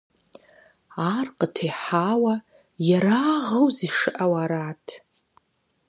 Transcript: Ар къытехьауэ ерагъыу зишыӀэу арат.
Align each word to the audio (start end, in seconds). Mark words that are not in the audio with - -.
Ар 1.13 1.27
къытехьауэ 1.37 2.35
ерагъыу 2.95 3.67
зишыӀэу 3.75 4.33
арат. 4.43 4.85